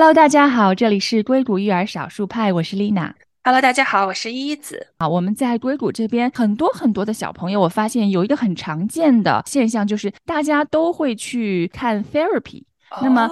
[0.00, 3.12] Hello，大家好，这里是硅谷育儿少数派，我是丽娜。
[3.42, 4.86] Hello，大家好，我是依子。
[4.98, 12.62] 啊，我们在硅谷这边很多很多的小朋友，我发现有一个很常见的现象，就是大家都会去看 therapy。
[13.02, 13.28] 那么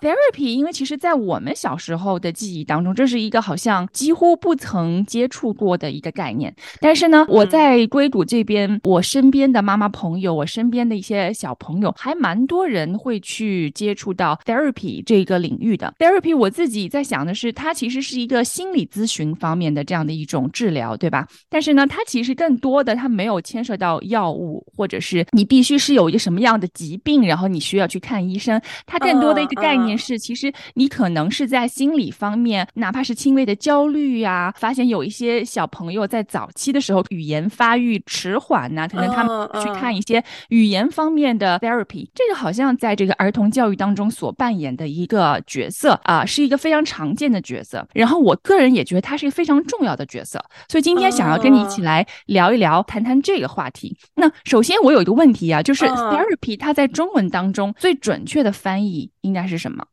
[0.00, 6.54] ，therapy，因为其实，在我们小时候的记忆当中，这是一个好像几乎不曾接触过的一个概念。
[6.80, 15.94] 但是呢，我在硅谷这边，我身边的妈妈朋友，我身边的一些小朋友，还蛮多人会去接触到 therapy 这个领域的。
[15.98, 21.26] therapy，我自己在想的是，它其实是一个心理咨询方面的这样的一种治疗，对吧？
[21.50, 28.60] 但是呢，它其实更多的，它没有牵涉到药物，或者是你必须是有一个什么样的疾病，然后你需要去看医生。
[28.86, 47.86] 它更多的一个概念是，其实你可能是在心理方面，哪怕是轻微的焦虑呀，发现有一些小朋友在早期的时候语言发育迟缓呐，可能他们去看一些语言方面的 therapy，这个好像在这个儿童教育当中所扮演的一个角色啊，是一个非常常见的角色。
[47.92, 53.96] 然后我个人也觉得它是一个非常重要的角色，所以今天想要跟你一起来聊一聊，谈谈这个话题。
[54.14, 59.10] 那首先我有一个问题啊，就是 therapy 它在中文当中最准确的翻译。
[59.20, 59.86] 应该是什么？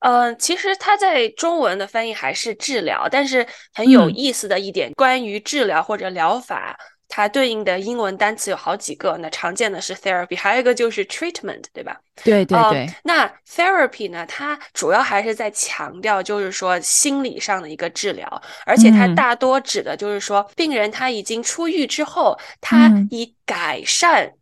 [0.00, 9.16] 嗯，其实它在中文的翻译还是治疗，但是很有意思的一点，关于治疗或者疗法，它对应的英文单词有好几个。
[9.16, 11.98] 那常见的是 therapy，还有一个就是 treatment，对吧？
[12.22, 12.88] 对对对。
[13.02, 14.24] 那 therapy 呢？
[14.26, 24.34] 它主要还是在强调，就是说心理上的一个治疗，而且它大多指的就是说，病人他已经出狱之后，他以改善。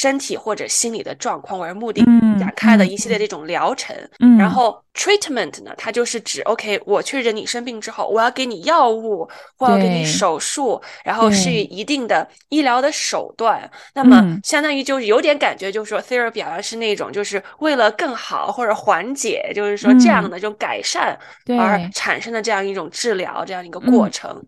[0.00, 2.02] 身体或者心理的状况为目的
[2.38, 3.94] 展开的一系列这种疗程，
[4.38, 9.28] 然后 treatment 呢，它就是指 OK，我确认你生病之后，我要给你药物，
[9.58, 13.70] 或要给你手术，然后施予一定的医疗的手段。
[13.92, 21.14] 那么相当于就是有点感觉，就是说 therapy 好像是那种就是为了更好或者缓解，就是说这样的这种改善
[21.58, 24.42] 而产生的这样一种治疗这样一个过程。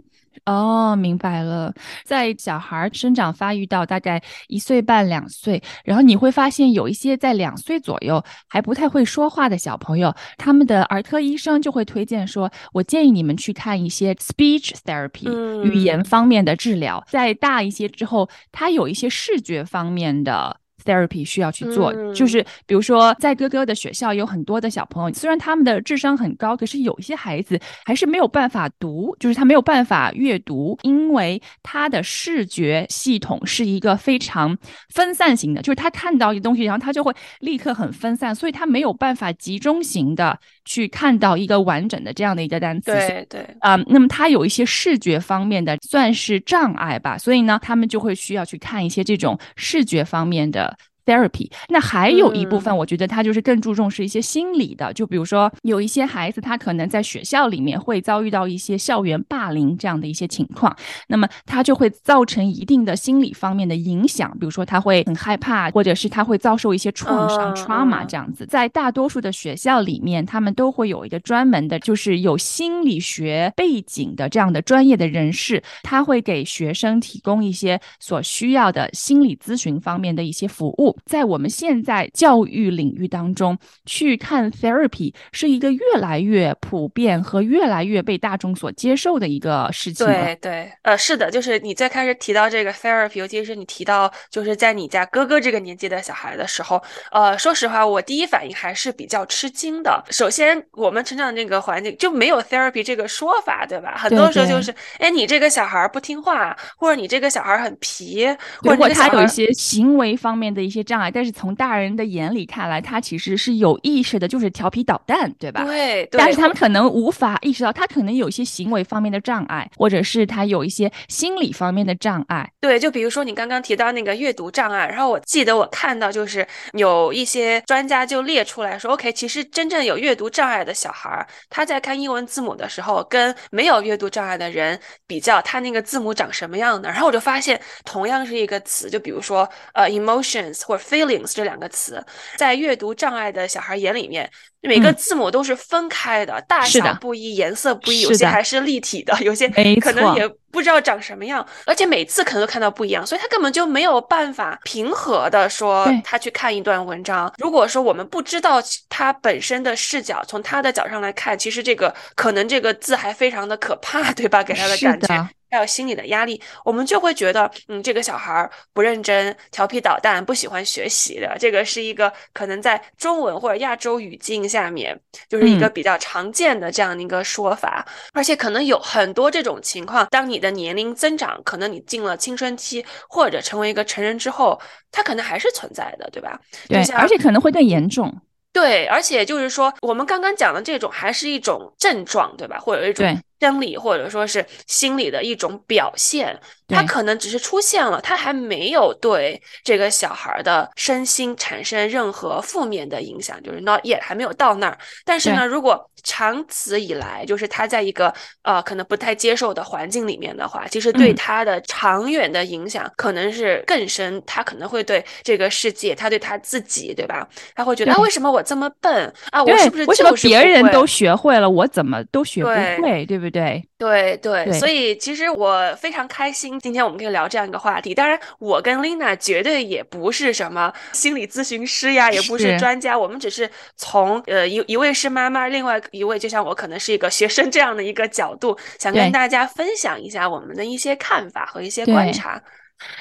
[0.47, 1.72] 哦，明白了。
[2.05, 15.30] 在小孩生长发育到大概一岁半、两岁，然后你会发现有一些在两岁左右还不太会说话的小朋友，他们的儿科医生就会推荐说：“我建议你们去看一些 speech therapy
[15.62, 20.61] 语言方面的治疗。”再大一些之后，他有一些视觉方面的。
[20.84, 34.56] Therapy 需要去做，就是比如说在哥哥的学校有很多的小朋友，虽然他们的智商很高，可是有一些孩子还是没有办法读，就是他没有办法阅读，因为他的视觉系统是一个非常
[34.90, 42.92] 分散型的，就是他看到一个东西，然后他就会立刻很分散，所以他没有办法集中型的去看到一个完整的这样的一个单词。
[42.92, 50.71] 对对啊，那么他有一些视觉方面的算是障碍吧，所以呢，他们就会需要去看一些这种视觉方面的。
[51.05, 60.74] therapy，那还有一部分，我觉得他就是更注重是一些心理的，就比如说有一些孩子，他可能在学校里面会遭遇到一些校园霸凌这样的一些情况，
[61.08, 68.46] 那么他就会造成一定的心理方面的影响，比如说他会很害怕，或者是他会遭受一些创伤 trauma 这样子。
[68.46, 80.92] 在大多数的学校里面，他们都会有一个专门的，就是有心理学背景的这样的专业的人士，他会给学生提供一些所需要的心理咨询方面的一些服务。
[81.05, 90.07] 在我们现在教育领域当中，去看 therapy 是一个越来越普遍和越来越被大众所接受的一个事情。
[90.07, 100.05] 对对，呃，是的，就是你最开始提到这个 therapy，尤其是你提到就是在你家哥哥这个年纪的小孩的时候，呃，说实话，我第一反应还是比较吃惊的。
[100.11, 103.95] 首先，我们成长的那个环境就没有 therapy 这个说法，对吧？
[103.97, 108.27] 很多时候就是，哎，你这个小孩不听话，或者你这个小孩很皮，
[108.61, 110.81] 或者他有一些行为方面的一些。
[110.82, 115.64] 障碍，但是从大人的眼里看来，他其实是有意识的，就是调皮捣蛋，对吧？
[115.64, 116.08] 对。
[116.12, 122.50] 但是他们可能无法意识到，他可能有一些行为方面的障碍，或者是他有一些心理方面的障碍。
[122.60, 136.88] 对，就比如说你刚刚提到那个阅读障碍，然后我记得我看到就是有一些专家就列出来说，OK，其实真正有阅读障碍的小孩，他在看英文字母的时候，跟没有阅读障碍的人比较，他那个字母长什么样的？
[136.88, 140.62] 然后我就发现，同样是一个词，就比如说呃，emotions。
[140.73, 142.03] 或者 feelings 这两个词，
[142.39, 144.31] 在阅读障碍的小孩眼里面，
[144.63, 149.47] 每个字母都是分开的，大小不一，颜色不一，有些还是立体的，有些
[149.81, 157.31] 可能也不知道长什么样，而且每次可能都看到不一样，所以他根本就没有办法平和的说他去看一段文章。
[157.37, 164.43] 如果说我们不知道他本身的视角，从他的角上来看，其实这个可能这个字还非常的可怕，对吧？
[164.43, 165.29] 给他的感觉。
[165.52, 184.58] 还有心理的压力，我们就会觉得，嗯，这个小孩不认真、调皮捣蛋、不喜欢学习的，这个是一个可能在中文或者亚洲语境下面就是一个比较常见的这样的一个说法，而且可能有很多这种情况，当你的年龄增长，可能你进了青春期或者成为一个成人之后，
[184.90, 186.40] 它可能还是存在的，对吧？
[186.66, 188.10] 对，而且可能会更严重。
[188.54, 192.58] 对，而且就是说，我们刚刚讲的这种还是一种症状，对吧？
[192.58, 193.06] 或者一种。
[193.43, 204.79] 生理或者说是心理的一种表现，他可能只是出现了，他还没有对这个小孩的身心产生任何负面的影响，就是 not yet 还没有到那儿。
[205.05, 208.12] 但是呢，如果长此以来，就是他在一个
[208.43, 214.22] 呃可能不太接受的环境里面的话，其实对他的长远的影响可能是更深。
[214.26, 217.26] 他可能会对这个世界，他对他自己，对吧？
[217.54, 219.43] 他会觉得啊，为什么我这么笨啊？
[219.43, 223.04] 我是不是为什么别人都学会了，我怎么都学不会？
[223.06, 223.62] 对不对？
[223.82, 227.93] 对对对，所以其实我非常开心，今天我们可以聊这样一个话题。
[227.93, 242.40] 当然，我跟 Lina 绝对也不是什么心理咨询师呀，也不是专家，我们只是从呃一一位是妈妈，另外一位就像我可能是一个学生这样的一个角度，想跟大家分享一下我们的一些看法和一些观察。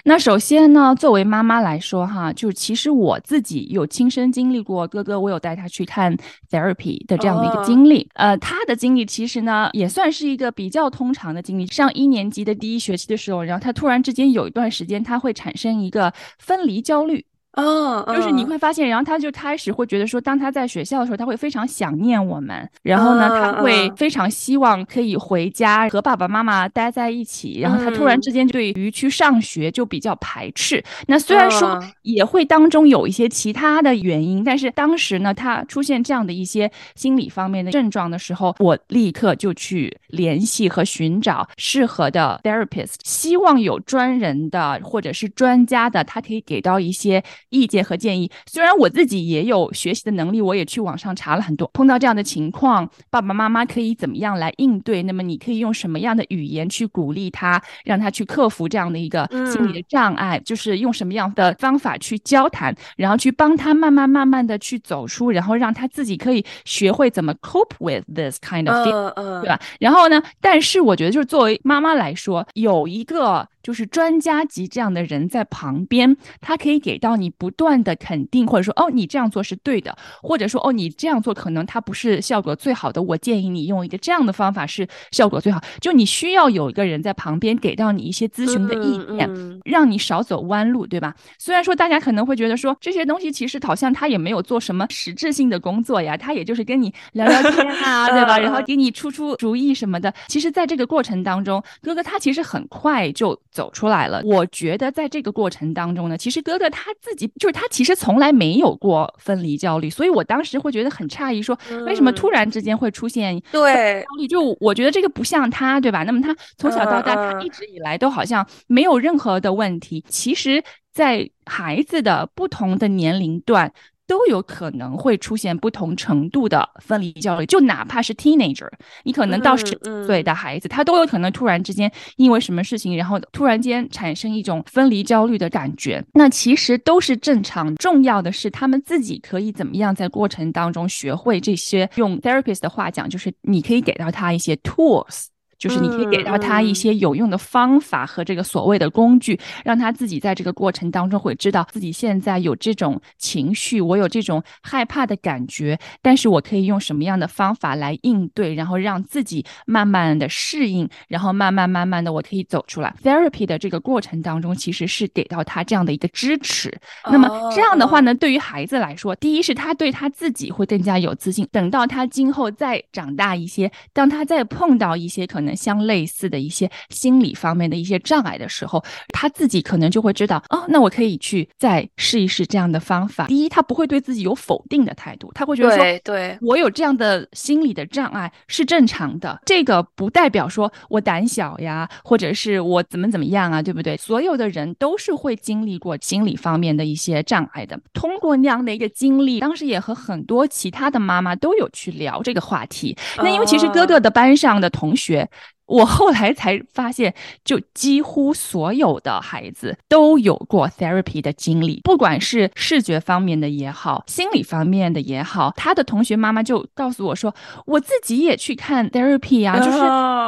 [0.03, 6.15] 那首先呢，作为妈妈来说，哈，就是其实我自己有亲身经历过，哥哥我有带他去看
[6.49, 8.07] therapy 的这样的一个经历。
[8.15, 11.65] 呃，他的经历其实呢，也算是一个比较通常的经历。
[11.67, 17.25] 上一年级的第一学期的时候，然后他突然之间有一段时间，他会产生一个分离焦虑。
[17.53, 30.81] 哦，就是你会发现，然后他就开始会觉得说，当他在学校的时候，他会非常想念我们，然后呢，他会非常希望可以回家和爸爸妈妈待在一起，然后他突然之间对于去上学就比较排斥。
[31.07, 47.21] 那虽然说也会当中有一些其他的原因，但是当时呢，他出现这样的一些心理方面的症状的时候，我立刻就去联系和寻找适合的 therapist，希望有专人的或者是专家的，他可以给到一些。
[47.51, 51.69] 意见和建议，虽然我自己也有学习的能力，我也去网上查了很多。
[51.73, 55.03] 碰到这样的情况，爸爸妈妈可以怎么样来应对？
[55.03, 60.39] 那么你可以用什么样的语言去鼓励他，让他去克服这样的一个心理的障碍？
[60.39, 69.59] 就是用什么样的方法去交谈，然后去帮他慢慢慢慢的去走出，然后让他自己可以学会怎么 cope with this kind of feeling，对吧？
[69.79, 73.47] 然后呢，但是我觉得就是作为妈妈来说，有一个。
[73.63, 85.61] 就是专家级这样的人在旁边，他可以给到你不断的肯定，或者说哦，你这样做是对的，或者说哦，你这样做可能它不是效果最好的，我建议你用一个这样的方法是效果最好。
[85.79, 91.15] 就你需要有一个人在旁边给到你一些咨询的意见，让你少走弯路，对吧？
[91.37, 98.39] 虽然说大家可能会觉得说这些东西其实好像他也没有做什么实质性的工作呀，他也就是跟你聊聊天啊， 对吧？
[98.39, 100.13] 然后给你出出主意什么的。
[100.27, 103.39] 其实，在这个过程当中，哥哥他其实很快就。
[103.51, 114.27] 走出来了，我觉得在这个过程当中呢，其实哥哥他自己就是他其实从来没有过分离焦虑，所以我当时会觉得很诧异，说为什么突然之间会出现对焦虑？
[114.27, 116.03] 就我觉得这个不像他，对吧？
[116.03, 120.03] 那么他从小到大，他一直以来都好像没有任何的问题。
[120.07, 120.63] 其实，
[120.93, 123.71] 在孩子的不同的年龄段。
[124.11, 128.67] 都有可能会出现不同程度的分离焦虑，就哪怕是 teenager，
[129.05, 136.03] 你可能到十岁的孩子，他都有可能突然之间因为什么事情，然后突然间产生一种分离焦虑的感觉。
[136.13, 141.89] 那其实都是正常，重要的是他们自己可以怎么样在过程当中学会这些。
[141.95, 145.27] 用 therapist 的话讲，就是你可以给到他一些 tools。
[145.61, 162.91] 就是你可以给到他一些有用的方法和这个所谓的工具，让他自己在这个过程当中会知道自己现在有这种情绪，我有这种害怕的感觉，但是我可以用什么样的方法来应对，然后让自己慢慢的适应，然后慢慢慢慢的我可以走出来。
[163.03, 166.75] Therapy 的这个过程当中，其实是给到他这样的一个支持。
[167.05, 175.50] 那么这样的话呢，对于孩子来说，第一是他对他自己会更加有自信，等到他今后再长大一些，当他再碰到一些可能。
[175.55, 183.27] 相类似的一些心理方面的一些障碍的时候，他自己可能就会知道哦，那我可以去再试一试这样的方法。
[183.27, 189.39] 第一，他不会对自己有否定的态度，他会觉得说，对我有这样的心理的障碍是正常的。
[189.45, 193.97] 这个不代表说我胆小呀，或者是我怎么怎么样啊，对不对？
[193.97, 197.79] 所有的人都是会经历过心理方面的一些障碍的。
[197.93, 202.95] 通过那样的一个经历，当时也和很多其他的妈妈都有去聊这个话题。
[203.17, 205.27] 那因为其实哥哥的班上的同学。
[205.71, 207.13] 我后来才发现，
[207.45, 215.53] 就几乎所有的孩子都有过 therapy 的经历，不管是视觉方面的也好，心理方面的也好。
[215.55, 217.33] 他的同学妈妈就告诉我说，
[217.65, 219.77] 我自己也去看 therapy 啊，就是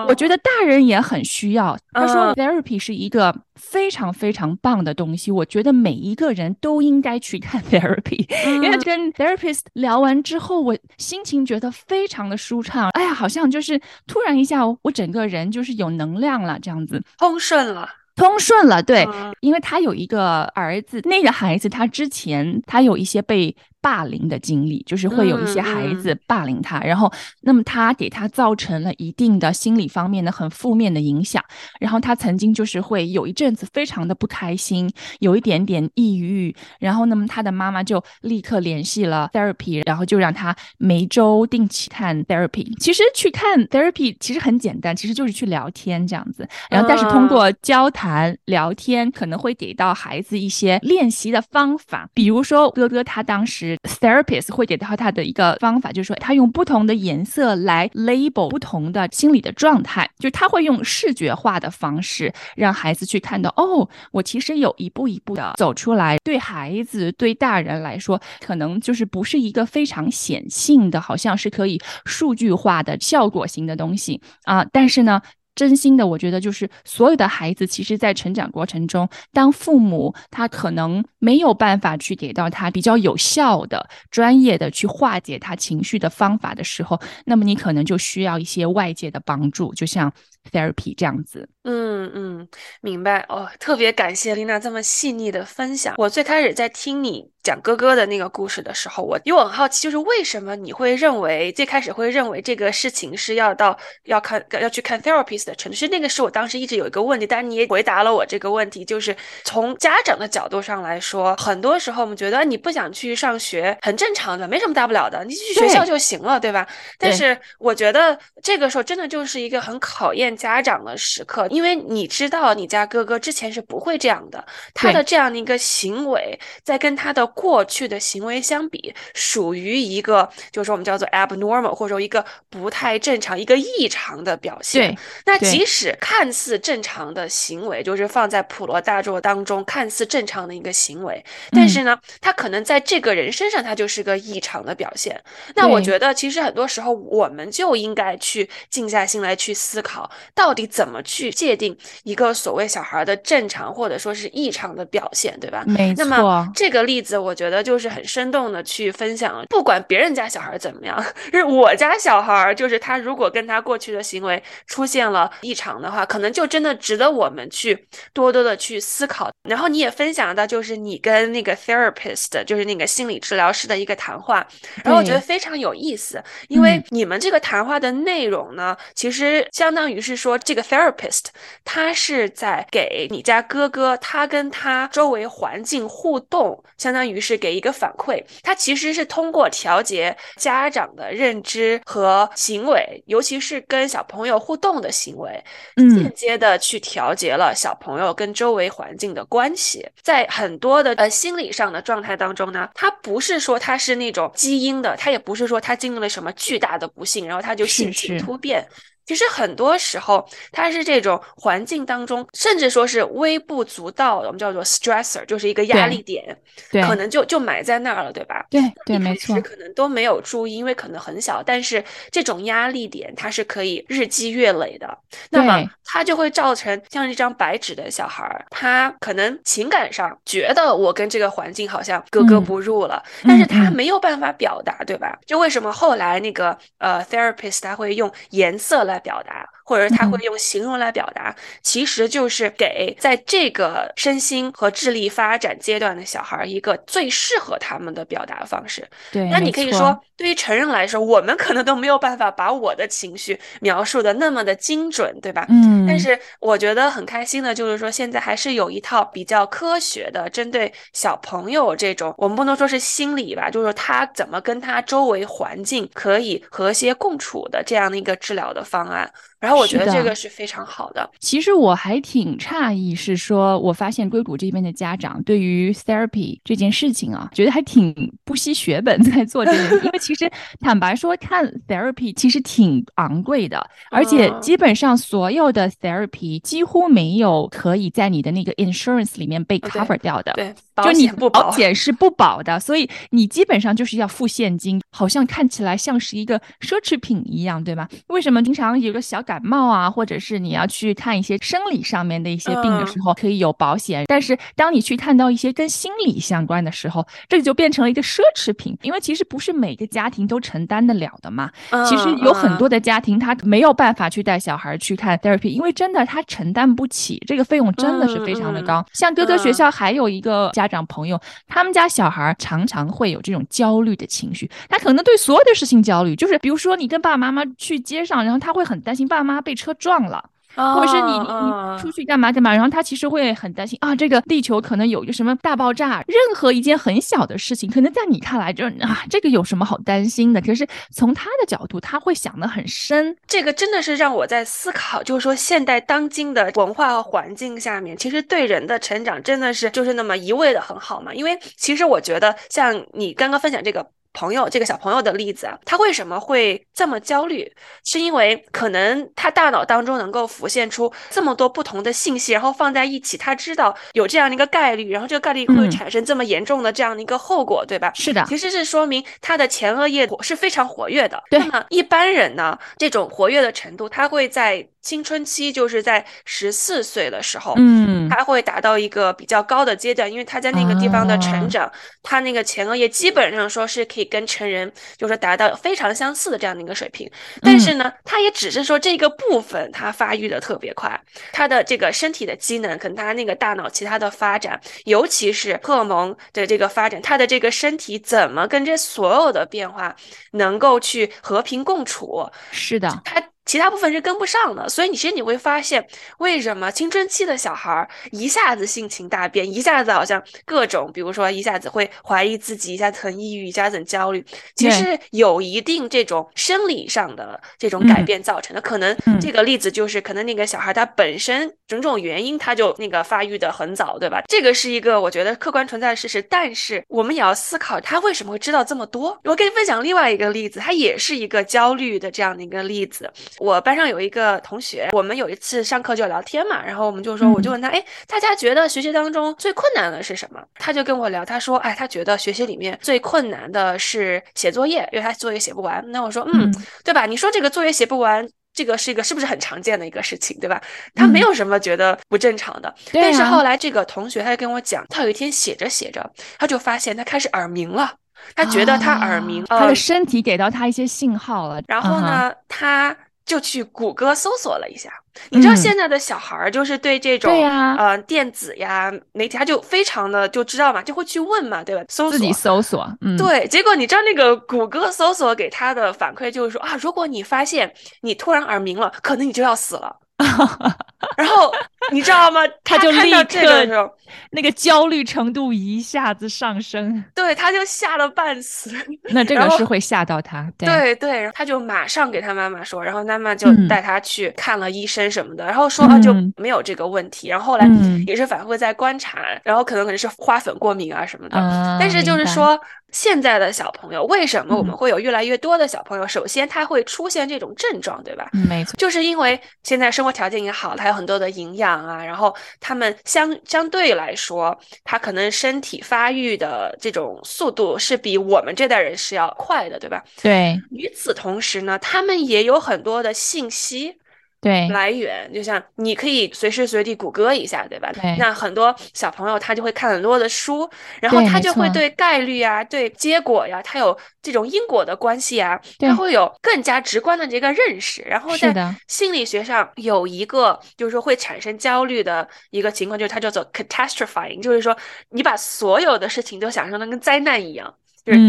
[0.08, 1.78] 我觉得大人也很需要。
[1.92, 8.26] 他说 therapy 是一个非常非常棒的东西，我觉得每一个人都应该去看 therapy，
[8.64, 12.90] 因为跟 therapist 聊完之后，我心情觉得非常的舒畅。
[12.92, 15.33] 哎呀，好像就是突然一下，我整个人。
[15.34, 18.82] 人就是有能量了，这样子通顺了，通顺了。
[18.82, 19.08] 对，
[19.42, 23.56] 因为他有一个儿子，那个孩子他之前他有一些被。
[23.84, 27.12] 霸凌的经历，就是会有一些孩子霸凌他，然后
[27.42, 31.44] 那么他给他造成了一定的心理方面的很负面的影响，
[31.82, 42.66] 然后他曾经就是会有一阵子非常的不开心，有一点点抑郁，然后那么他的妈妈就立刻联系了 therapy，然后就让他每周定期看 therapy。
[42.80, 53.73] 其实去看 therapy 其实很简单，其实就是去聊天这样子，然后但是通过交谈聊天，可能会给到孩子一些练习的方法，比如说哥哥他当时。
[53.78, 66.18] Therapist 会给到他的一个方法，就是说他用不同的颜色来 label 不同的心理的状态，就是他会用视觉化的方式让孩子去看到，哦，我其实有一步一步的走出来。
[66.24, 75.22] 对孩子、对大人来说，可能就是不是一个非常显性的，好像是可以数据化的效果型的东西啊，但是呢。
[75.56, 90.12] 真心的，我觉得就是所有的孩子，其实，在成长过程中，当父母他可能没有办法去给到他比较有效的、专业的去化解他情绪的方法的时候，那么你可能就需要一些外界的帮助，就像
[90.52, 91.48] therapy 这样子。
[91.64, 92.48] 嗯嗯，
[92.82, 95.96] 明白哦，特别感谢丽娜这么细腻的分享。
[95.98, 105.76] 我最开始在听你讲哥哥的那个故事的时候，我因为我很好奇，就是为什么你会认为最开始会认为这个事情是要到要看 要去看 therapist 的程度？
[105.78, 109.16] 其实那个是我当时一直有一个问题，但是你也回答了我这个问题，就是
[109.46, 116.66] 从家长的角度上来说，很多时候我们觉得你不想去上学很正常的，没什么大不了的，你去学校就行了，对吧？
[116.98, 121.46] 但是我觉得这个时候真的就是一个很考验家长的时刻。
[121.50, 124.44] 因为你知道，你家哥哥之前是不会这样的，
[124.74, 134.96] 他的这样的一个行为，在跟他的过去的行为相比，属于一个，就是我们叫做 abnormal，或者说一个不太正常、一个异常的表现。
[135.26, 141.03] 那即使看似正常的行为，就是放在普罗大众当中看似正常的一个行为，
[141.52, 145.22] 但是呢，他可能在这个人身上，他就是个异常的表现。
[145.56, 151.32] 那我觉得，其实很多时候，我们就应该去静下心来去思考，到底怎么去。
[151.34, 155.64] 界定一个所谓小孩的正常或者说是异常的表现，对吧？
[155.66, 156.06] 没错。
[156.06, 159.44] 那么这个例子，我觉得就是很生动的去分享了。
[159.50, 169.32] 不管别人家小孩怎么样， 是我家小孩，就是他如果跟他过去的行为出现了异常的话，可能就真的值得我们去多多的去思考。
[169.50, 174.46] 然后你也分享到，就是你跟那个 therapist，就是那个心理治疗师的一个谈话，
[174.84, 181.26] 然后我觉得非常有意思，因为你们这个谈话的内容呢，其实相当于是说这个 therapist。
[181.64, 188.22] 他是在给你家哥哥，他跟他周围环境互动，相当于是给一个反馈。
[188.42, 195.44] 他其实是通过调节家长的认知和行为，尤其是跟小朋友互动的行为，
[195.76, 199.88] 间接的去调节了小朋友跟周围环境的关系。
[200.02, 208.68] 在很多的呃心理上的状态当中呢，他不是说他是那种基因的，他也不是说他经历了什么巨大的不幸，然后他就性情突变。
[209.06, 216.38] 其实很多时候，它是这种环境当中，甚至说是微不足道的，我们叫做 stressor，就是一个压力点，
[216.72, 218.46] 对可能就就埋在那儿了，对吧？
[218.50, 224.98] 对对，没错，可能都没有注意，因为可能很小，但是这种压力点它是可以日积月累的，
[225.30, 235.20] 那么它就会造成像一张白纸的小孩儿，他可能情感上觉得我跟这个环境好像格格不入了，但是他没有办法表达，对吧？
[235.26, 238.93] 就为什么后来那个呃 therapist 他会用颜色来。
[238.94, 239.50] 来表达。
[239.74, 248.88] 或者他会用形容来表达，其实就是给在这个身心和智力发展阶段的小孩一个最适合他们的表达方式。
[249.12, 255.48] 对，那你可以说，对于成人来说，我们可能都没有办法把我的情绪描述的那么的精准，对吧？
[255.50, 255.88] 嗯。
[255.88, 269.12] 但是我觉得很开心的就是说，现在还是有一套比较科学的，针对小朋友这种，我们不能说是心理吧，就是他怎么跟他周围环境可以和谐共处的这样的一个治疗的方案。
[269.44, 269.68] 然后我。
[269.74, 271.10] 觉得这个是非常好的。
[271.20, 277.92] 其实我还挺诧异，是说我发现硅谷这边的家长对于 therapy 这件事情啊，觉得还挺
[278.24, 280.32] 不惜血本在做这件事，因为其实
[280.62, 290.34] 坦白说，看 therapy 其实挺昂贵的，而且基本上所有的 therapy 几乎没有可以在你的那个 insurance 里面被 cover 掉的。
[290.34, 297.88] 对，就你不保险是不保的，所以你基本上就是要付现金，好像看起来像是一个奢侈品一样，对吗？
[298.08, 304.06] 为什么经常有个小感冒啊，或者是你要去看一些生理上面的一些病的时候，可以有保险？
[304.08, 311.50] 但是当你去看到一些跟心理相关的时候，这就变成了一个奢侈品，因为其实不是每个家庭都承担得了的嘛。
[311.88, 318.86] 其实有很多的家庭他没有办法去带小孩去看 therapy，因为真的他承担不起这个费用，真的是非常的高。
[318.94, 330.30] 像哥哥学校还有一个家长朋友，他们家小孩常常会有这种焦虑的情绪，他可能对所有的事情焦虑，就是比如说你跟爸爸妈妈去街上，然后他会很担心爸妈被车撞了。
[330.56, 336.04] 或者是你你你出去干嘛干嘛，然后他其实会很担心啊，这个地球可能有一个什么大爆炸。
[336.06, 340.40] 任何一件很小的事情，可能在你看来就啊，这个有什么好担心的？
[340.40, 343.18] 可是从他的角度，他会想得很深。
[343.26, 351.12] 这个真的是让我在思考，就是说现代当今的文化和环境下面，其实对人的成长真的是就是那么一味的很好嘛？
[351.16, 353.90] 因为其实我觉得，像你刚刚分享这个。
[354.14, 357.52] 朋友，这个小朋友的例子啊，他为什么会这么焦虑？
[357.84, 367.92] 是因为可能他大脑当中能够浮现出这么多不同的信息，然后放在一起，他知道有这样的一个概率，然后这个概率会产生这么严重的这样的一个后果，对吧？
[367.96, 371.22] 是的，其实是说明他的前额叶是非常活跃的。
[371.30, 374.68] 对，那么一般人呢，这种活跃的程度，他会在。
[374.84, 387.10] 青春期就是在十四岁的时候，嗯，他会达到一个比较高的阶段，因为他在那个地方的成长，他那个前额叶基本上说是可以跟成人就是达到非常相似的这样的一个水平。
[387.42, 391.00] 但是呢，他也只是说这个部分他发育的特别快，
[391.32, 399.96] 他的这个身体的机能跟他那个大脑其他的发展，尤其是荷尔蒙的这个发展，他的这个身体怎么跟这所有的变化
[400.32, 402.30] 能够去和平共处？
[402.52, 403.22] 是的，他。
[403.46, 405.86] 其他部分是跟不上的，所以你其实你会发现，
[406.20, 418.62] 为什么青春期的小孩儿一下子性情大变，一下子好像各种，比如说一下子会怀疑自己，一下子很抑郁，一下子很焦虑，其实有一定这种生理上的这种改变造成的。
[418.62, 424.22] 可能这个例子就是，可能那个小孩他本身种种原因，他就那个发育的很早，对吧？
[424.28, 429.20] 这个是一个我觉得客观存在的事实，但是我们也要思考他为什么会知道这么多。
[429.26, 433.12] 我跟你分享另外一个例子，他也是一个焦虑的这样的一个例子。
[433.40, 440.42] 我班上有一个同学，我们有一次上课就聊天嘛，然后我们就说，我就问他，哎，大家觉得学习当中最困难的是什么？
[440.56, 445.84] 他就跟我聊，他说，哎，他觉得学习里面最困难的是写作业，因为他作业写不完。
[445.92, 447.06] 那我说，嗯，对吧？
[447.06, 450.62] 你说这个作业写不完，这个是一个是不是很常见的一个事情，对吧？
[450.94, 452.74] 他没有什么觉得不正常的。
[452.92, 457.94] 但是后来这个同学他就跟我讲，他有一天写着写着，他就发现他开始耳鸣了，
[458.36, 461.62] 他觉得他耳鸣，他的身体给到他一些信号了。
[461.68, 462.96] 然后呢，他。
[463.26, 464.92] 就去谷歌搜索了一下，
[465.30, 467.32] 你知道现在的小孩儿就是对这种
[467.78, 471.84] 呃电子呀媒体，他就非常的就知道嘛，就会去问嘛，对吧？
[471.88, 473.48] 搜索自己搜索，嗯，对。
[473.48, 479.96] 结果你知道那个谷歌搜索给他的反馈就是说啊，如果你发现你突然耳鸣了，可能你就要死了。
[481.18, 481.52] 然后
[481.92, 482.42] 你知道吗？
[482.64, 483.92] 他就立刻
[484.32, 488.72] 那个焦虑程度一下子上升，对，他就吓了半死。
[489.10, 497.28] 那这个是会吓到他，对对，然后他就马上给他妈妈说，然后妈妈就带他去看了医生什么的，然后说啊就没有这个问题。
[497.28, 497.68] 然后后来
[498.08, 501.38] 也是反复在观察，然后可能可能是花粉过敏啊什么的，
[501.80, 502.60] 但是就是说。
[502.94, 506.08] 现在的小朋友为什么我们会有越来越多的小朋友？
[506.08, 508.30] 首先，他会出现这种症状，对吧？
[508.48, 520.04] 没错，就是因为现在生活条件也好，他有很多的营养啊，然后他们相相对来说，他可能身体发育的这种速度是比我们这代人是要快的，对吧？
[520.22, 520.62] 对。
[520.70, 523.98] 与此同时呢，他们也有很多的信息。
[524.44, 527.90] 对，来源就像你可以随时随地谷歌一下，对吧？
[527.94, 528.16] 对。
[528.20, 530.70] 那很多小朋友他就会看很多的书，
[531.02, 538.02] 然后他就会对概率啊、对结果呀，他有这种因果的关系啊，他会有更加直观的这个认识。
[538.04, 538.54] 然后在
[538.88, 544.78] 心理学上有一个就是说会产生焦虑的一个情况，就是它叫做 catastrophizing，就是说
[545.10, 547.74] 你把所有的事情都想象的跟灾难一样，
[548.06, 548.20] 就是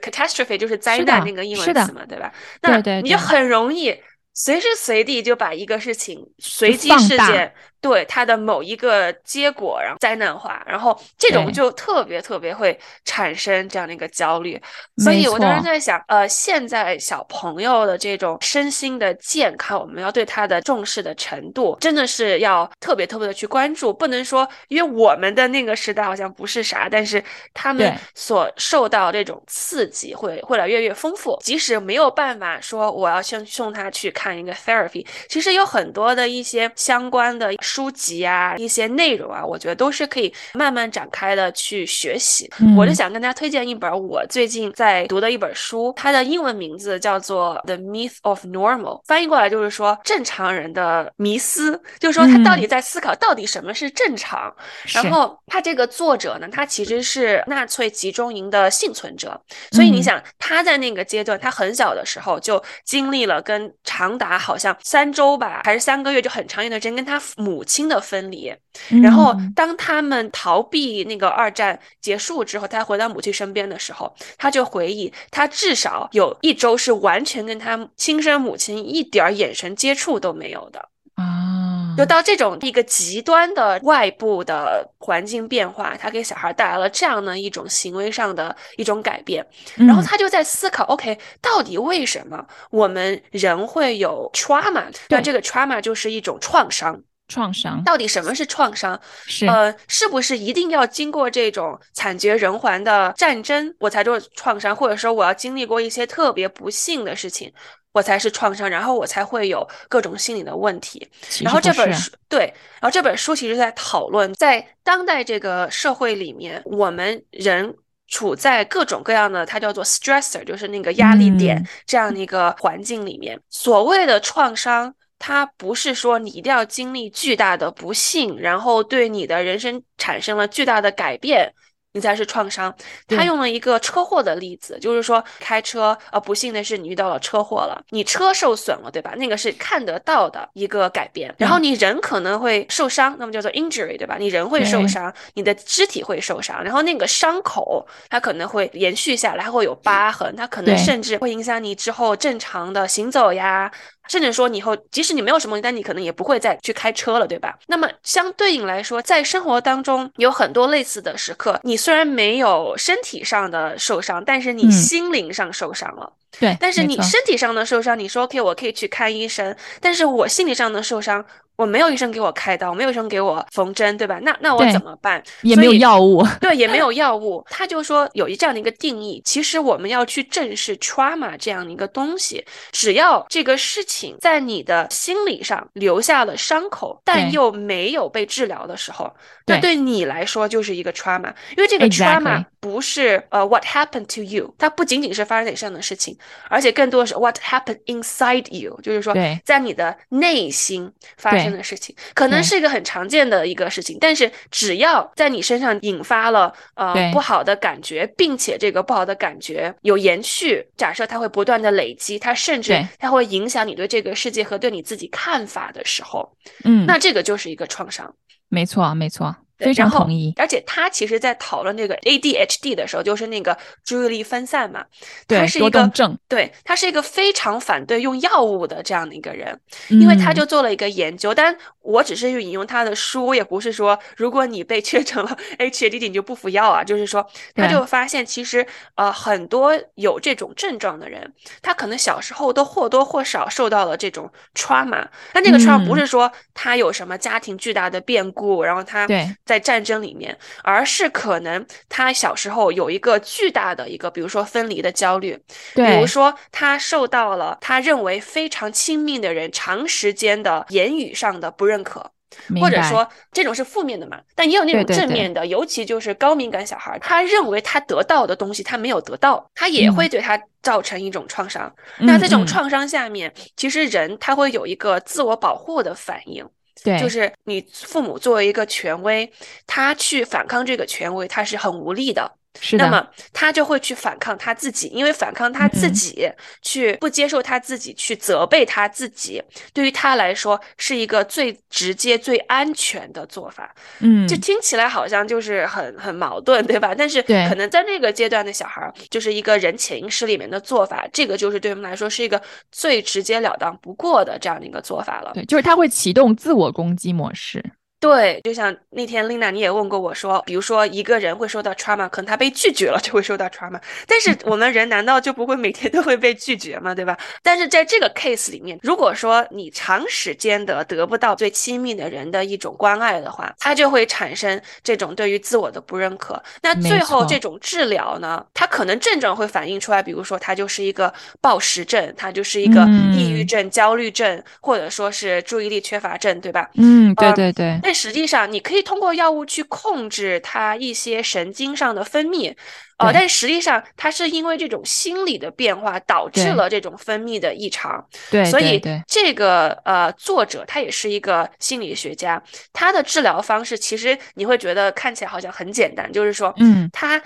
[0.00, 2.32] catastrophe 就是灾难那个英文词嘛，对吧？
[2.60, 3.96] 那你就很容易。
[4.34, 14.58] 随时随地就把一个事情随机事件对他的某一个结果，然后灾难化，然后这种就特别特别会产生这样的一个焦虑。
[15.02, 42.50] 所以我当时在想，呃，现在小朋友的这种身心的健康，我们要对他的重视的程度，真的是要特别特别的去关注，不能说因为我们的那个时代好像不是啥，但是他们所受到这种刺激会会来越来越丰富，即使没有办法说我要先送他去看一个 therapy，其实有很多的一些相关的书籍啊，一些内容啊，我觉得都是可以慢慢展开的去学习。
[42.76, 54.54] 我就嗯想跟大家推荐一本我最近在读的一本书，它的英文名字叫做《The Myth of Normal》，翻译过来就是说正常人的迷思，就是说他到底在思考到底什么是正常。
[54.92, 68.54] 然后他这个作者呢，他其实是纳粹集中营的幸存者，所以你嗯想他在那个阶段，他很小的时候就经历了跟长达好像三周吧，还是三个月，就很长一段时间跟他母亲的分离。
[69.02, 80.88] 然后嗯当他们逃避那个二战结束之后，他回到母亲身边的时候，他就回忆，他至少有一周是完全跟他亲生母亲一点儿眼神接触都没有的。
[81.14, 89.46] 啊，就到这种一个极端的外部的环境变化，他给小孩带来了这样的一种行为上的一种改变，
[89.76, 94.86] 然后嗯他就在思考，OK，到底为什么我们人会有 trauma？
[95.10, 96.98] 那对这个 trauma 就是一种创伤。
[97.32, 99.00] 创伤到底什么是创伤？
[99.26, 107.50] 是呃，是不是一定要经过这种惨绝人寰的战争，我才做创伤，或者说我要经历过一些特别不幸的事情，
[107.92, 111.08] 我才是创伤，然后我才会有各种心理的问题。
[111.40, 117.74] 然后这本书对，然后这本书其实在讨论，在当代这个社会里面，我们人
[118.08, 124.94] 处在各种各样的，它叫做 stressor，就是那个压力点、嗯这样的一个环境里面，所谓的创伤。
[125.24, 131.48] 它不是说你一定要经历巨大的不幸，然后对你的人生产生了巨大的改变，
[131.92, 132.74] 你才是创伤。
[133.06, 139.14] 他用了一个车祸的例子，就是说开车，呃，不幸的是你遇到了车祸了，你车受损了，对吧？
[139.16, 141.32] 那个是看得到的一个改变。
[141.38, 144.16] 然后你人可能会受伤，那么叫做 injury，对吧？
[144.18, 153.70] 你人会受伤，你的肢体会受伤，然后那个伤口它可能会延续下来，它会有疤痕，它可能甚至会影响你之后正常的行走呀。
[154.12, 157.58] 甚至说你以后即使你没有什么，但你可能也不会再去开车了，对吧？
[157.66, 166.12] 那么相对应来说，在生活当中有很多类似的时刻，你虽然没有身体上的受伤，但是你嗯心灵上受伤了。
[166.38, 171.24] 对，但是你身体上的受伤，你说 OK，我可以去看医生，但是我心理上的受伤，
[171.62, 174.18] 我没有医生给我开刀，没有医生给我缝针，对吧？
[174.22, 175.22] 那那我怎么办？
[175.42, 177.44] 也没有药物， 对，也没有药物。
[177.48, 189.14] 他就说有一这样的一个定义，其实我们要去正视 trauma 这样的一个东西，只要这个事情在你的心理上留下了伤口，但又没有被治疗的时候，
[189.46, 196.16] 那对对你来说就是一个 trauma，因为这个 trauma 不是呃 what happened to you，它不仅仅是发生在你身上的事情，
[196.48, 201.58] 而且更多的是 what happened inside you，就是说在你的内心发生对。
[201.58, 216.28] 的事情，可能是一个很常见的一个事情，但是只要在你身上引发了呃不好的感觉，并且这个不好的感觉有延续，假设它会不断的累积，它甚至它会影响你对这个世界和对你自己看法的时候，
[216.64, 218.12] 嗯，那这个就是一个创伤。
[218.48, 224.84] 没错没错，对非常同意，而且他其实在讨论这个 ADHD 的时候，就是那个注意力分散嘛，
[225.28, 230.34] 他对是一个症，对他是一个非常反对用药物的这样的一个人，因为他嗯。
[230.34, 245.98] 就做了一个研究，但我只是引用他的书，也不是说如果你被确诊了 ADHD 你就不服药啊，就是说他就发现其实呃很多有这种症状的人，他可能小时候都或多或少受到了这种 trauma，但这个 trauma 不嗯。
[245.98, 250.34] 是说他有什么家庭巨大的变故，然后他对在战争里面，
[250.64, 255.38] 而是可能他小时候有一个巨大的一个，比如说分离的焦虑，
[255.74, 262.10] 比如说他受到了他认为非常亲密的人长时间的言语上的不认可。
[262.58, 271.70] 或者说这种是负面的嘛，但也有那种对对对正面的，尤其就是高敏感小孩，他认为他得到的东西他没有得到，他也嗯会对他造成一种创伤。
[271.98, 276.42] 那在这种创伤下面，其实人他会有一个自我保护的反应。
[276.84, 279.30] 对就是你父母作为一个权威，
[279.66, 282.38] 他去反抗这个权威，他是很无力的。
[282.60, 282.84] 是的。
[282.84, 293.74] 那么他就会去反抗他自己，因为反抗他自己，去不接受他自己，去责备他自己，对于他来说是一个最直接、最安全的做法。
[294.00, 296.94] 嗯，就听起来好像就是很很矛盾，对吧？
[296.94, 305.32] 但是可能在那个阶段的小孩儿，就是一个人潜意识里面的做法，这个就是对他们来说是一个最直截了当不过的这样的一个做法了。
[305.34, 307.62] 对，就是他会启动自我攻击模式。
[308.02, 316.92] 对，就像那天 Lina 你也问过我说，比如说一个人会受到 trauma，可能他被拒绝了就会受到 trauma，但是我们人难道就不会每天都会被拒绝吗？
[316.92, 317.16] 对吧？
[317.44, 326.42] 但是在这个 case 里面，如果说你长时间的得不到最亲密的人的一种关爱的话，他就会产生这种对于自我的不认可。
[326.60, 332.84] 那最后这种治疗呢，他可能症状会反映出来，比如说他就是一个暴食症，他就是一个
[333.16, 336.68] 抑郁症、焦虑症，或者说是注意力缺乏症，对吧？
[336.74, 337.91] 嗯，对对对。
[337.92, 342.54] 实际上，你可以通过药物去控制它一些神经上的分泌，
[342.98, 348.06] 呃，但实际上它是因为这种心理的变化导致了这种分泌的异常。
[348.30, 357.20] 对，所以这个呃作者他也是一个心理学家，他的治疗方式其实你会觉得看起来好像很简单，就是说，嗯，他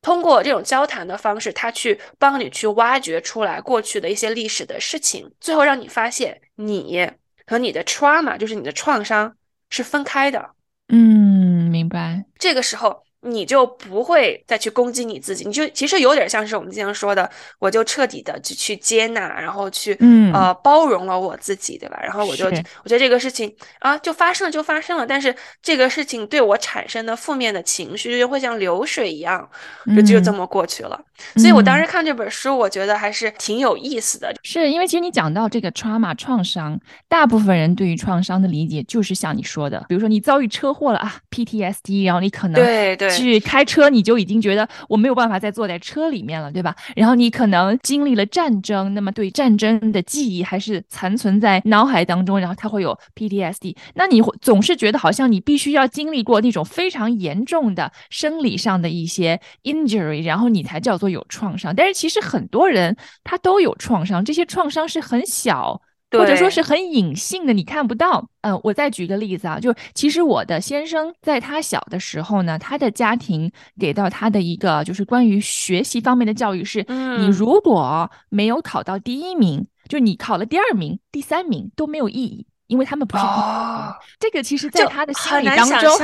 [0.00, 7.08] 通过这种交谈的方式，他去帮你去挖掘出来过去的一些历史的事情，最后让你发现你
[7.46, 9.34] 和你的 trauma，就是你的创伤。
[9.72, 10.50] 是分开的，
[10.88, 12.26] 嗯，明白。
[12.38, 13.02] 这个时候。
[13.24, 17.30] 你就不会再去攻击你自己，你就其实有点像是我们经常说的，
[17.60, 19.96] 我就彻底的去去接纳，然后去
[20.34, 22.00] 呃包容了我自己，对吧？
[22.02, 25.32] 然后我就我觉得这个事情啊，就发生了就发生了，但是
[25.62, 29.48] 这个事情对我产生的负面的情绪就会像流水一样，
[29.94, 31.00] 就就这么过去了。
[31.36, 34.34] 所以我当时看这本书，我觉得还是挺有意思的。
[34.42, 36.76] 是因为其实你讲到这个 trauma 创伤，
[37.08, 43.11] 大部分人对于创伤的理解就是像你说的，比如说你遭遇车祸了啊，PTSD，然后你可能对对。
[43.16, 46.74] 去开车，你就已经觉得我没有办法再坐在车里面了，对吧？
[46.96, 53.76] 然后你可能经历了战争，那么对战争的记忆还是残存在脑海当中，然后它会有 PTSD。
[53.94, 61.74] 那你会总是觉得好像你必须要经历过那种非常严重的生理上的一些 injury，然后你才叫做有创伤。
[61.74, 65.80] 但是其实很多人他都有创伤，这些创伤是很小。
[66.12, 68.24] 或者说是很隐性的，你看不到。
[68.42, 76.84] 嗯，我再举个例子啊，就其实我的先生在他小的时候呢，他的家庭给到他的一个就是关于学习方面的教育是：
[77.18, 83.22] 你如果没有考到第一名，就你考了第二名、第三名都没有意义，因为他们不是。
[83.22, 83.94] 哦。
[84.18, 85.98] 这个其实在他的心理当中，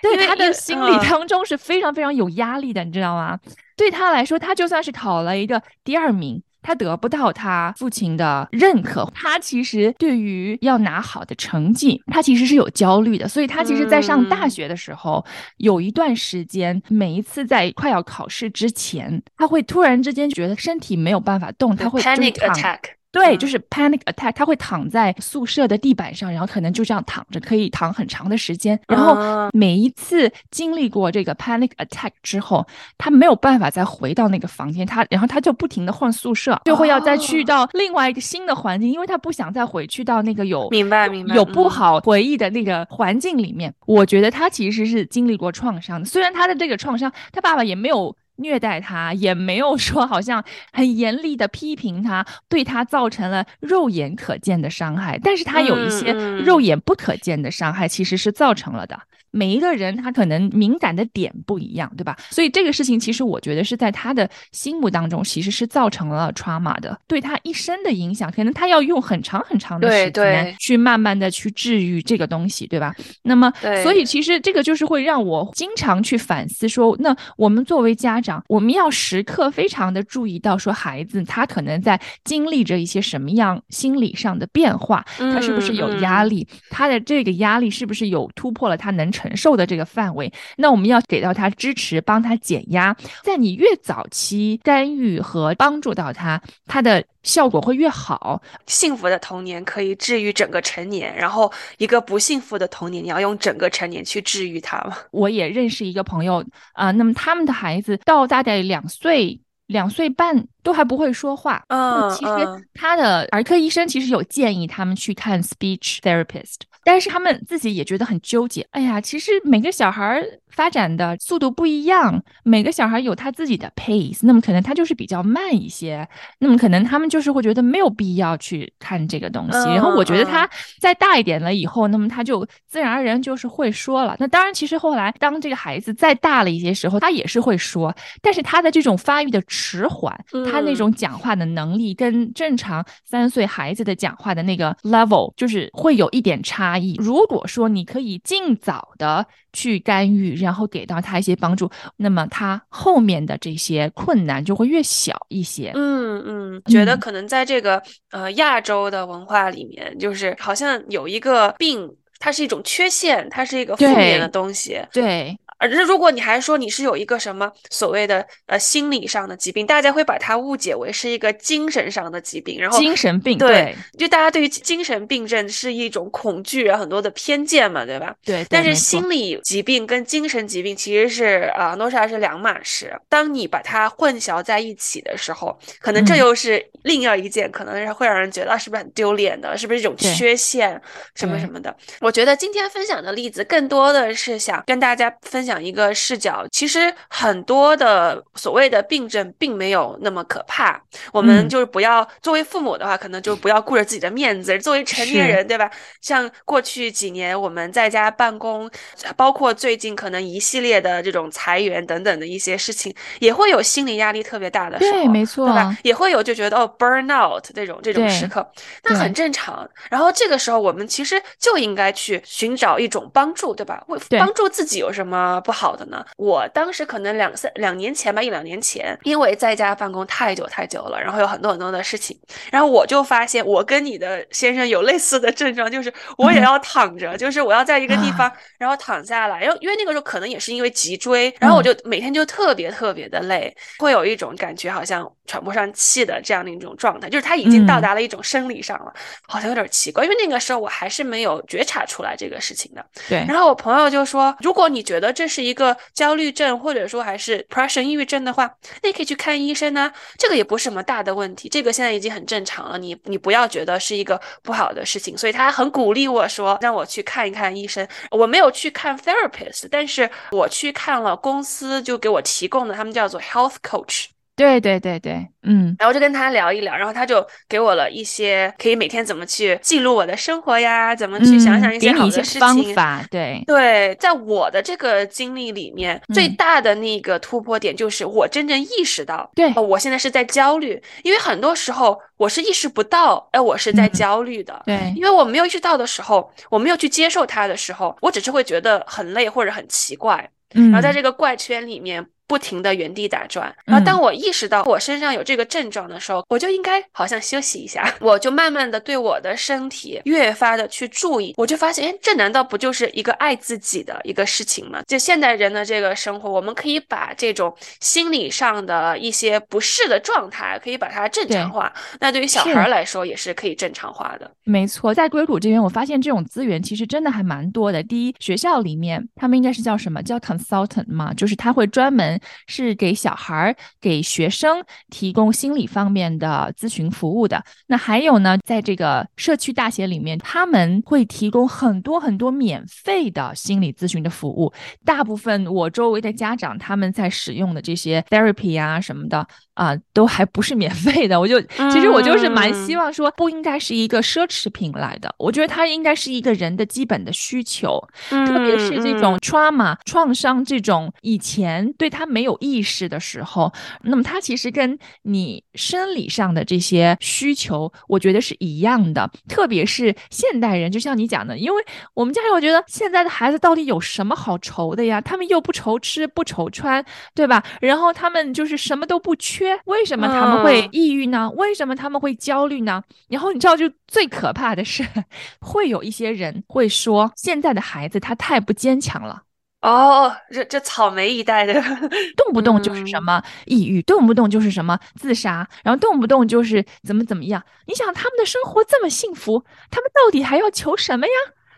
[0.00, 3.38] 对他的心理当中是非常非常有压力的，你知道吗？
[3.76, 6.40] 对他来说，他就算是考了一个第二名。
[6.64, 13.28] 他得不到他父亲的认可，他其实对于要拿好的成绩，他其实是有焦虑的。
[13.28, 15.24] 所以，他其实，在上大学的时候，
[15.58, 22.78] 有一段时间，每一次在快要考试之前，他会突然之间觉得身体没有办法动，他会 panic attack。
[23.14, 28.78] 对，就是 panic attack，他会躺在宿舍的地板上，然后可能就这样躺着，可以躺很长的时间。
[28.88, 29.16] 然后
[29.52, 32.66] 每一次经历过这个 panic attack 之后，
[32.98, 43.72] 他没有办法再回到那个房间，他然后他就不停的换宿舍，就会要再去到另外一个新的环境，因为他不想再回去到那个有明白明白有不好回忆的那个环境里面。
[43.86, 48.14] 我觉得他其实是经历过创伤的，虽然他的这个创伤，他爸爸也没有。
[48.36, 59.00] 虐待他也没有说好像很严厉的批评他，对他造成了肉眼可见的伤害，但是他有一些肉眼不可见的伤害，其实是造成了的。
[59.34, 62.16] 每一个人他可能敏感的点不一样，对吧？
[62.30, 72.94] 所以这个事情其实我觉得是在他的心目当中，其实是造成了 trauma 的，对他一生的影响，可能他要用很长很长的时间去慢慢的去治愈这个东西，对吧？
[73.22, 89.23] 那么，所以其实这个就是会让我经常去反思说，那我们作为家长，我们要时刻非常的注意到说，孩子他可能在经历着一些什么样心理上的变化，他是不是有压力，他的这个压力是不是有突破了他能承。
[89.24, 92.94] 承受的这个范围，那我们要给到他支持，帮他减压。
[93.22, 98.42] 在你越早期干预和帮助到他，他的效果会越好。
[98.66, 104.98] 幸福的童年可以治愈整个成年，然后一个不幸福的童年，你要用整个成年去治愈他吗？
[105.10, 109.40] 我也认识一个朋友啊，那么他们的孩子到大概两岁。
[109.68, 112.30] 两岁半都还不会说话，嗯，其实
[112.74, 118.66] 他的儿科医生其实有建议他们去看 speech therapist，但是他们自己也觉得很纠结。
[118.70, 120.22] 哎呀，其实每个小孩
[120.54, 129.58] 发展的速度不一样，每个小孩有他自己的 pace，那么可能他就是比较慢一些，那么可能他们就是会觉得没有必要去看这个东西。
[129.74, 130.48] 然后我觉得他
[130.80, 134.16] 再大一点了以后，那么他就自然而然就是会说了。
[134.18, 140.16] 那当然，其实后来当这个孩子再大了一些时候，他也是会说，但是他的这种发育的迟缓，
[140.50, 146.94] 他那种讲话的能力跟正常三岁孩子的讲话的那个 level 就是会有一点差异。
[146.98, 155.72] 如果说你可以尽早的去干预，然后给到他一些帮助，那么他后面的这些困难就会越小一些。
[155.74, 164.78] 嗯嗯，觉得可能在这个呃亚洲的文化里面，就是好像有一个病，它是一种缺陷，它是一个负面的东西。
[164.92, 165.38] 对。
[165.64, 178.14] 而如果你还说你是有一个什么所谓的呃心理上的疾病，大家会把它误解为是一个精神上的疾病，然后精神病对，就大家对于精神病症是一种恐惧啊，很多的偏见嘛，对吧？
[178.22, 178.44] 对。
[178.50, 182.94] 但是心理疾病跟精神疾病其实是啊，都是还是两码事。
[183.08, 190.78] 当你把它混淆在一起的时候，可能这又是另外一件，可能是会让人觉得是不是很丢脸的，是不是一种缺陷
[191.14, 191.74] 什么什么的？
[192.02, 195.53] 我觉得今天分享的例子更多的是想跟大家分享。
[195.62, 200.80] 一个视角，其实很多的所谓的病症并没有那么可怕。
[201.12, 204.58] 我们就是不要作为父母的话，可能就不要顾着自己的面子。
[204.58, 205.70] 作为成年人，对吧？
[206.00, 208.70] 像过去几年我们在家办公，
[209.16, 215.76] 包括最近可能一系列的这种裁员等等的一些事情，也会有心理压力特别大的时候，对，没错，对吧？
[215.82, 218.46] 也会有就觉得哦，burn out 这种这种时刻，
[218.84, 219.68] 那很正常。
[219.90, 223.82] 然后这个时候，我们其实就应该去寻找一种帮助，对吧？
[223.88, 225.33] 为帮助自己有什么？
[225.40, 226.04] 不好的呢？
[226.16, 232.18] 我当时可能两三两年前吧，一两年前，因为在家办公太久太久了，然后有很多很多的事情，
[232.50, 248.92] 然后我就发现我跟你的先生有类似的症状，就是我也要躺着，就是我要在一个地方，然后躺下来，然后因为那个时候可能也是因为脊椎，然后我就每天就特别特别的累，会有一种感觉好像喘不上气的这样的一种状态，就是他已经到达了一种生理上了，
[249.26, 252.84] 好像有点奇怪，因为那个时候我还是没有觉察出来这个事情的。
[253.08, 258.44] 对，然后我朋友就说，如果你觉得这这是一个焦虑症，或者说还是 depression 抑郁症的话，
[258.82, 259.90] 那你可以去看医生呢。
[260.18, 262.76] 这个也不是什么大的问题，这个现在已经很正常了。
[262.76, 265.16] 你你不要觉得是一个不好的事情。
[265.16, 267.88] 所以他很鼓励我说，让我去看一看医生。
[268.10, 274.13] 我没有去看 therapist，但是我去看了公司就给我提供的，他们叫做 health coach。
[274.36, 282.40] 对对对对，嗯，然后就跟他聊一聊，然后他就给我了一些可以每天怎么去记录我的生活呀，怎么去想想一些好的事情。
[282.40, 283.42] 方法，对。
[283.46, 302.04] 对，在我的这个经历里面，最大的那个突破点就是我真正意识到，对，我现在是在焦虑，因为很多时候我是意识不到，哎，我是在焦虑的，对，因为我没有意识到的时候，我没有去接受它的时候，我只是会觉得很累或者很奇怪，嗯，然后在这个怪圈里面。
[302.26, 314.82] 不停的原地打转，然后当我意识到我身上有这个症状的时候，我就应该好像休息一下，我就慢慢的对我的身体越发的去注意，我就发现，哎，这难道不就是一个爱自己的一个事情吗？
[314.86, 321.72] 就现代人的这个生活，我们可以把这种心理上的一些不适的状态，可以把它正常化。
[322.00, 324.30] 那对于小孩来说，也是可以正常化的。
[324.44, 327.82] 没错，在硅谷这边，我发现这种资源其实真的还蛮多的。
[327.82, 332.13] 第一，学校里面他们应该是叫什么叫 consultant 嘛，就是他会专门。
[332.46, 337.44] 是给小孩儿、给学生提供心理方面的咨询服务的。
[337.66, 344.52] 那还有呢，在这个社区大学里面，他们会提供很多很多免费的心理咨询的服务。
[344.84, 349.26] 大部分我周围的家长他们在使用的这些 therapy 啊什么的。
[349.54, 371.64] 啊，都还不是免费的，我就其实我就是蛮希望说，不应该是一个奢侈品来的，我觉得它应该是一个人的基本的需求，特别是这种 trauma 创伤这种以前对他没有意识的时候，那么它其实跟你生理上的这些需求，我觉得是一样的，特别是现代人，就像你讲的，因为
[371.94, 375.00] 我们家里我觉得现在的孩子到底有什么好愁的呀？
[375.00, 377.44] 他们又不愁吃不愁穿，对吧？
[377.60, 379.43] 然后他们就是什么都不缺。
[379.64, 381.30] 为什么他们会抑郁呢？
[381.36, 382.82] 为什么他们会焦虑呢？
[383.08, 384.84] 然后你知道，就最可怕的是，
[385.40, 389.22] 会有一些人会说，现在的孩子他太不坚强了。
[389.62, 391.54] 哦，这这草莓一代的，
[392.16, 397.42] 动不动就是什么抑郁，动不动就是什么自杀，然后动不动就是怎么怎么样。
[397.66, 401.12] 你想他们的生活这么幸福，他们到底还要求什么呀？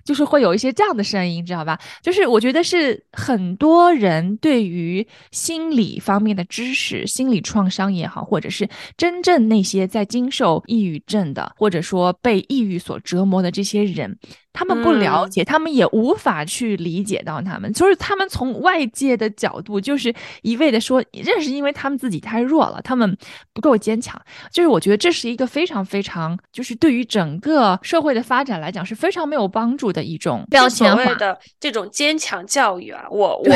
[0.07, 1.79] 就是会有一些这样的声音，知道吧？
[2.01, 8.67] 就是我觉得是很多人对于心理方面的知识、心理创伤也好，或者是
[8.97, 14.17] 真正那些在经受抑郁症的，或者说被抑郁所折磨的这些人。
[14.59, 23.15] 他们不了解，他们也无法去理解到他们，就是他们从外界的角度，就是一味的说，认识因为他们自己太弱了，他们
[23.53, 24.19] 不够坚强。
[24.51, 33.55] 就是我觉得这是一个非常非常，就是对于整个社会的发展来讲是非常没有帮助的一种标签化的这种坚强教育啊，我我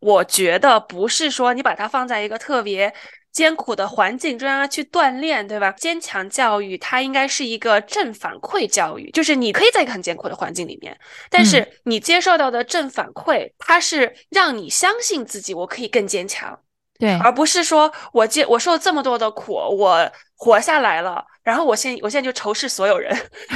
[0.00, 2.90] 我觉得不是说你把它放在一个特别。
[3.38, 5.70] 艰苦的环境中让他去锻炼，对吧？
[5.78, 10.98] 坚强教育它应该是一个正反馈教育，就是你可以在一个很艰苦的环境里面，
[11.30, 16.58] 但是你接受到的正反馈，它是让你相信自己，我可以更坚强，
[16.98, 21.22] 对，而不是说我接我受这么多的苦，我活下来了。
[21.42, 23.10] 然后我现我现在就仇视所有人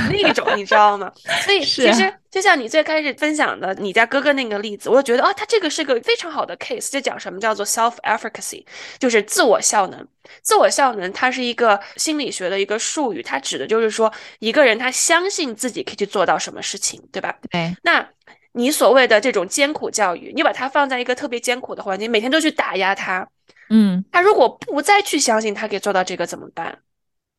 [0.08, 1.12] 那一种，你知道吗？
[1.44, 8.64] 所以 其实就像你最开始分享的你家哥哥那个例子，我就觉得啊，他这个是个非常好的 case，就讲什么叫做 self efficacy，
[8.98, 10.08] 就是自我效能。
[10.40, 17.36] 自我效能它是一个心理学的一个术语，它指的就是说一个人他相信自己可以去做到什么事情，对吧？
[17.50, 17.76] 对。
[17.82, 18.08] 那
[18.52, 23.28] 你所谓的这种艰苦教育，你把他放在一个特别艰苦的环境，每天都去打压他，
[23.72, 26.78] 嗯，他如果不再去相信他可以做到这个怎么办？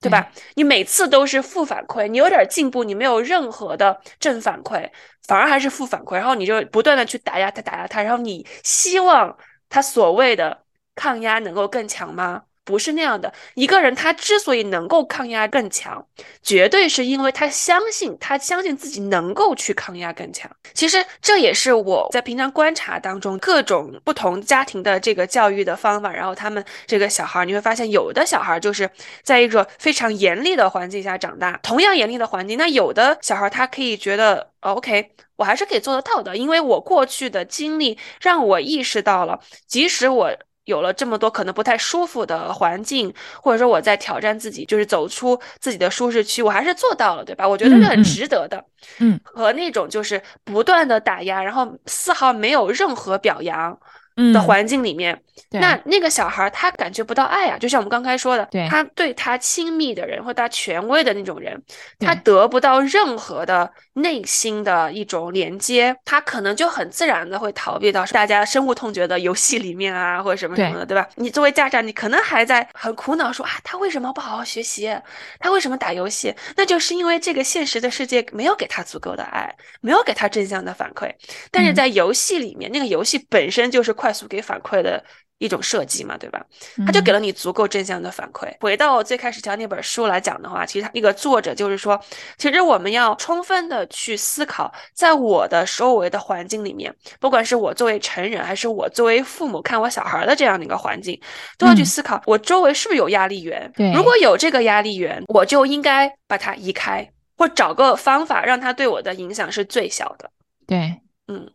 [0.02, 0.30] 对吧？
[0.56, 4.90] 你每次都是负反馈，你有点进步，你没有任何的正反馈，
[5.26, 9.38] 反而还是负反馈，然后你就不断的去打压他，打压他，然后你希望
[9.70, 12.44] 他所谓的抗压能够更强吗？
[12.66, 16.06] 不是那样的，一个人他之所以能够抗压更强，
[16.42, 20.50] 绝对是因为他相信，他相信自己能够去抗压更强。
[20.74, 28.90] 其实这也是我在平常观察当中，各种不同家庭的这个教育的方法，然后他们这个小孩，你会发现有的小孩就是
[29.24, 40.32] 在一个非常严厉的环境下长大，同样严厉的环境，那有的小孩他可以觉得，OK，我还是可以做得到的，因为我过去的经历让我意识到了，即使我。
[40.66, 47.48] 有了这么多可能不太舒服的环境，或者说我在挑战自己，就是走出自己的舒适区，我还是做到了，对吧？
[47.48, 48.64] 我觉得是很值得的。
[49.00, 53.78] 嗯，和那种就是不断的打压，然后丝毫没有任何表扬。
[54.16, 55.20] 的环境里面，
[55.52, 61.60] 那那个小孩他感觉不到爱啊，就像我们刚才说的，他对他亲密的人或他权威的那种人，
[62.00, 71.10] 他得不到任何的内心的一种连接，他可能就很自然的会逃避到大家深恶痛绝的游戏里面啊，或者什么什么的，对吧？
[71.16, 74.96] 你作为家长，你可能还在很苦恼说啊，他为什么不好好学习？
[75.40, 76.32] 他为什么打游戏？
[76.56, 79.52] 那就是因为这个现实的世界没有给他足够的爱，
[79.82, 81.12] 没有给他正向的反馈。
[81.50, 83.92] 但是在游戏里面，那个游戏本身就是。
[84.04, 85.02] 快速给反馈的
[85.38, 86.46] 一种设计嘛，对吧？
[86.86, 88.54] 他就给了你足够正向的反馈。
[88.60, 91.98] 回到最开始讲那本书来讲的话，其实他那个作者就是说，
[92.38, 101.18] 其实我们要充分的去思考，在我的周围的环境里面，不管是我作为成人，还是我作为父母看我小孩的这样的一个环境，
[101.58, 103.72] 都要去思考，我周围是不是有压力源？
[103.96, 110.30] 如果有这个压力源，我就应该把它移开，或找个方法让它对我的影响是最小的。
[110.68, 110.94] 对。
[111.30, 111.50] 嗯，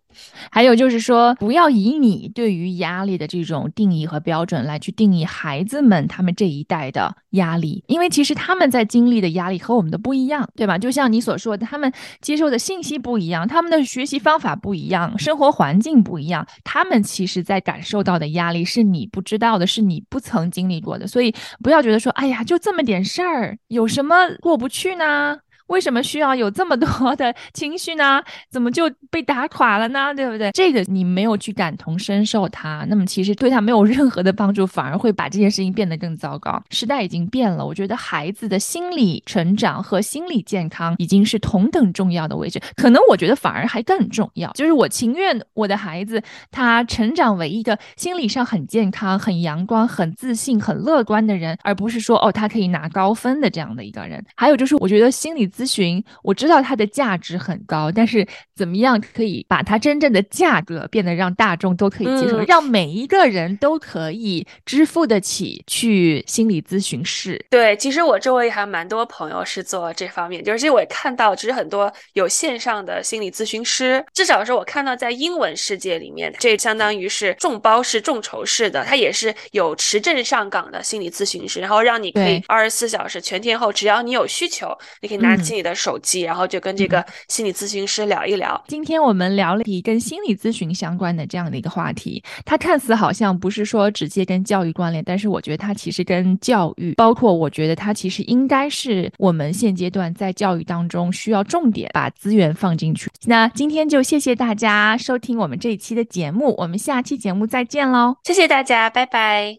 [0.50, 10.78] 还有就是说，不要以你对于压力的这种定义和标准来去定义孩子们他们这一代的压力，因为其实他们在经历的压力和我们的不一样，对吧？
[10.78, 21.06] 就像你所说的，他们接受的信息不一样，他们的学习方法不一样，生活环境不一样，他们其实在感受到的压力是你不知道的，是你不曾经历过的。
[21.06, 25.38] 所以不要觉得说，哎呀，就这么点事儿，有什么过不去呢？
[25.68, 28.22] 为什么需要有这么多的情绪呢？
[28.50, 30.12] 怎么就被打垮了呢？
[30.14, 30.50] 对不对？
[30.52, 36.62] 这个你没有去感同身受他，那么其实对他没有任何的帮助，反而会把这件事情变得更糟糕。
[36.70, 44.50] 时代已经变了，我觉得孩子的心理成长和心理健康已经是同等重要的位置，可能我觉得反而还更重要。
[44.52, 54.24] 就是我情愿我的孩子他成长为一个心理上很健康、很阳光、很自信、很乐观的人，而不是说哦他可以拿高分的这样的一个人。
[54.34, 55.46] 还有就是我觉得心理。
[55.58, 67.44] 咨询我知道它的价值很高，但是怎么样可以把它真正的价格变得让大众都可以接受，让每一个人都可以支付得起去心理咨询室？
[67.50, 85.36] 对，其实我周围还蛮多朋友是做这方面，就是我也看到，其实很多有线上的心理咨询师，至少是我看到在英文世界里面，这相当于是众包式、众筹式的，它也是有持证上岗的心理咨询师，然后让你可以二十四小时全天候，只要你有需求，你可以拿。
[85.54, 88.62] 你的手机，然后就跟这个心理咨询师聊一聊。
[88.68, 103.10] 今天我们聊了一跟心理咨询相关的这样的一个话题，它看似好像不是说直接跟教育关联，但是我觉得它其实跟教育，包括我觉得它其实应该是我们现阶段在教育当中需要重点把资源放进去。
[103.24, 108.16] 那今天就谢谢大家收听我们这一期的节目，我们下期节目再见喽！
[108.24, 109.56] 谢谢大家，拜拜。